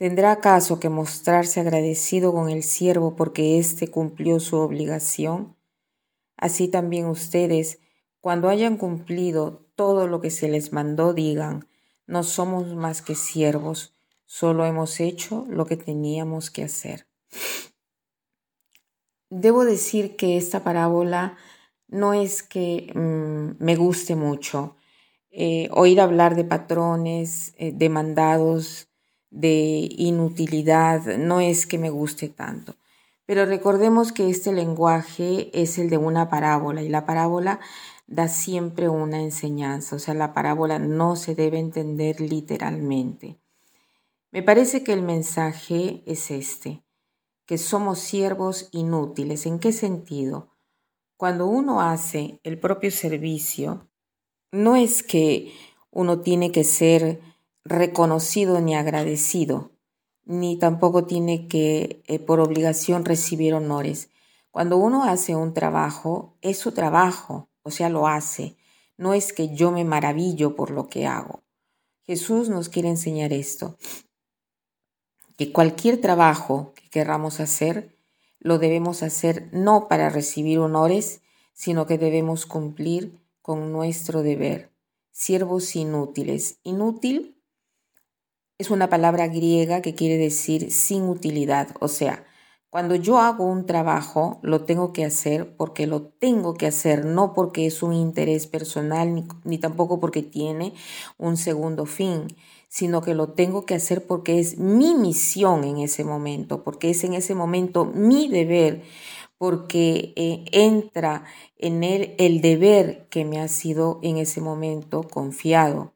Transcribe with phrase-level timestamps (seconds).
[0.00, 5.58] ¿Tendrá acaso que mostrarse agradecido con el siervo porque éste cumplió su obligación?
[6.38, 7.80] Así también ustedes,
[8.22, 11.68] cuando hayan cumplido todo lo que se les mandó, digan,
[12.06, 13.94] no somos más que siervos,
[14.24, 17.06] solo hemos hecho lo que teníamos que hacer.
[19.28, 21.36] Debo decir que esta parábola
[21.88, 24.76] no es que mm, me guste mucho.
[25.30, 28.89] Eh, oír hablar de patrones, eh, de mandados,
[29.30, 32.74] de inutilidad, no es que me guste tanto.
[33.26, 37.60] Pero recordemos que este lenguaje es el de una parábola y la parábola
[38.08, 43.38] da siempre una enseñanza, o sea, la parábola no se debe entender literalmente.
[44.32, 46.82] Me parece que el mensaje es este,
[47.46, 49.46] que somos siervos inútiles.
[49.46, 50.56] ¿En qué sentido?
[51.16, 53.88] Cuando uno hace el propio servicio,
[54.50, 55.52] no es que
[55.90, 57.20] uno tiene que ser
[57.64, 59.72] reconocido ni agradecido,
[60.24, 64.10] ni tampoco tiene que eh, por obligación recibir honores.
[64.50, 68.56] Cuando uno hace un trabajo, es su trabajo, o sea, lo hace.
[68.96, 71.42] No es que yo me maravillo por lo que hago.
[72.04, 73.76] Jesús nos quiere enseñar esto,
[75.36, 77.96] que cualquier trabajo que querramos hacer,
[78.40, 84.70] lo debemos hacer no para recibir honores, sino que debemos cumplir con nuestro deber.
[85.12, 86.58] Siervos inútiles.
[86.62, 87.39] Inútil
[88.60, 92.26] es una palabra griega que quiere decir sin utilidad, o sea,
[92.68, 97.32] cuando yo hago un trabajo, lo tengo que hacer porque lo tengo que hacer, no
[97.32, 100.74] porque es un interés personal ni, tampoco porque tiene
[101.16, 102.28] un segundo fin,
[102.68, 107.02] sino que lo tengo que hacer porque es mi misión en ese momento, porque es
[107.02, 108.82] en ese momento mi deber,
[109.38, 111.24] porque eh, entra
[111.56, 115.94] en él el deber que me ha sido en ese momento confiado.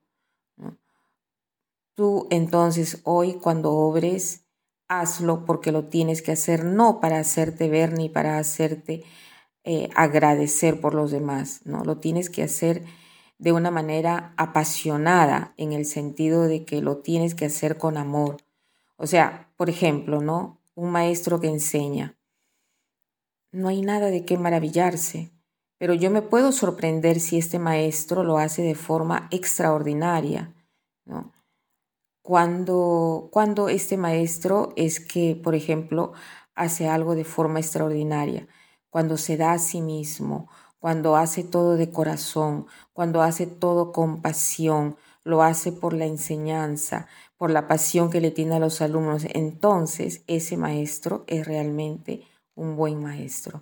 [1.94, 4.46] Tú entonces hoy cuando obres,
[4.88, 9.04] hazlo porque lo tienes que hacer, no para hacerte ver ni para hacerte
[9.62, 11.84] eh, agradecer por los demás, ¿no?
[11.84, 12.84] Lo tienes que hacer
[13.38, 18.38] de una manera apasionada en el sentido de que lo tienes que hacer con amor.
[18.96, 20.60] O sea, por ejemplo, ¿no?
[20.74, 22.16] Un maestro que enseña.
[23.52, 25.30] No hay nada de qué maravillarse,
[25.78, 30.52] pero yo me puedo sorprender si este maestro lo hace de forma extraordinaria,
[31.04, 31.32] ¿no?
[32.26, 36.14] Cuando, cuando este maestro es que, por ejemplo,
[36.54, 38.48] hace algo de forma extraordinaria,
[38.88, 40.48] cuando se da a sí mismo,
[40.78, 47.08] cuando hace todo de corazón, cuando hace todo con pasión, lo hace por la enseñanza,
[47.36, 52.22] por la pasión que le tiene a los alumnos, entonces ese maestro es realmente
[52.54, 53.60] un buen maestro.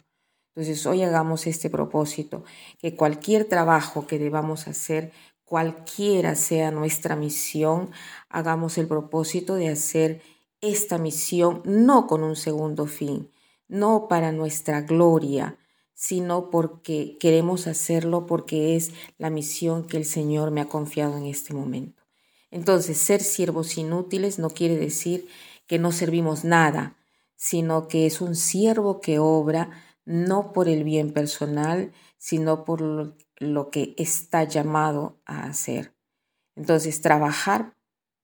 [0.54, 2.44] Entonces hoy hagamos este propósito,
[2.78, 5.10] que cualquier trabajo que debamos hacer
[5.52, 7.90] cualquiera sea nuestra misión,
[8.30, 10.22] hagamos el propósito de hacer
[10.62, 13.30] esta misión no con un segundo fin,
[13.68, 15.58] no para nuestra gloria,
[15.92, 21.26] sino porque queremos hacerlo porque es la misión que el Señor me ha confiado en
[21.26, 22.02] este momento.
[22.50, 25.28] Entonces, ser siervos inútiles no quiere decir
[25.66, 26.96] que no servimos nada,
[27.36, 29.68] sino que es un siervo que obra
[30.06, 35.94] no por el bien personal, sino por lo que está llamado a hacer.
[36.56, 37.76] Entonces, trabajar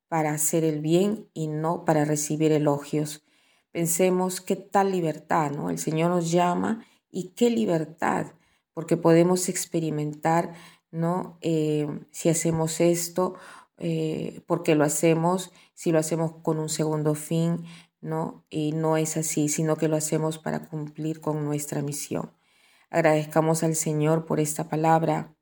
[0.09, 3.25] para hacer el bien y no para recibir elogios.
[3.71, 5.71] Pensemos qué tal libertad, ¿no?
[5.71, 8.33] El Señor nos llama y qué libertad,
[8.73, 10.55] porque podemos experimentar,
[10.91, 11.39] ¿no?
[11.43, 13.35] Eh, si hacemos esto,
[13.77, 17.65] eh, porque lo hacemos, si lo hacemos con un segundo fin,
[18.01, 18.45] ¿no?
[18.51, 22.38] Y no es así, sino que lo hacemos para cumplir con nuestra misión.
[22.91, 25.35] Agradezcamos al Señor por esta palabra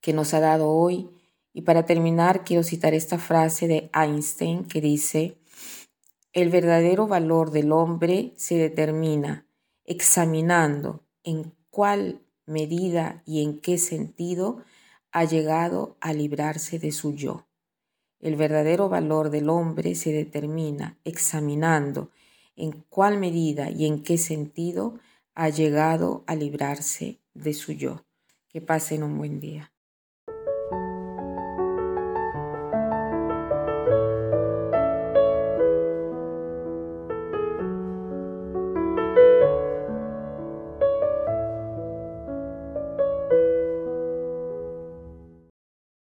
[0.00, 1.10] que nos ha dado hoy.
[1.52, 5.38] Y para terminar, quiero citar esta frase de Einstein que dice,
[6.32, 9.46] el verdadero valor del hombre se determina
[9.84, 14.62] examinando en cuál medida y en qué sentido
[15.10, 17.46] ha llegado a librarse de su yo.
[18.20, 22.10] El verdadero valor del hombre se determina examinando
[22.56, 24.98] en cuál medida y en qué sentido
[25.38, 28.04] ha llegado a librarse de su yo.
[28.48, 29.72] Que pasen un buen día.